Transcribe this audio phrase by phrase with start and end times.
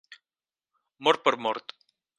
[1.09, 1.79] Mort per mort.